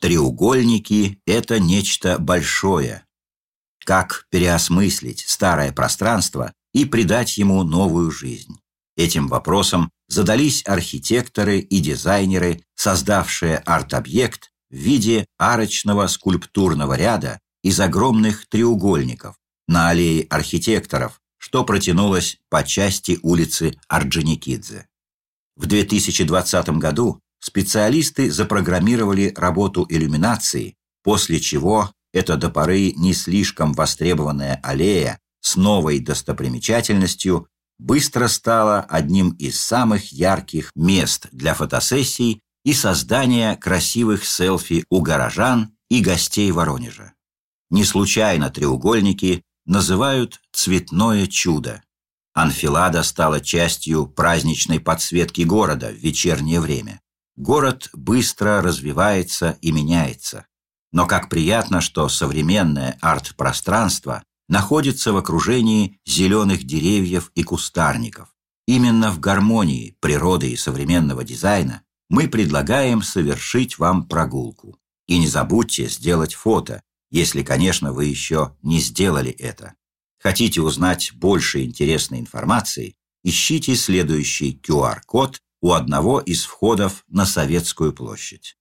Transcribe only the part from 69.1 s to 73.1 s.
в гармонии природы и современного дизайна мы предлагаем